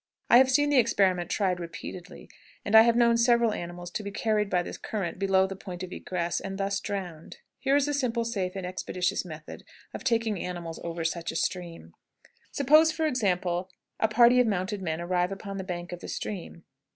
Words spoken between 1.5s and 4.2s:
repeatedly, and have known several animals to be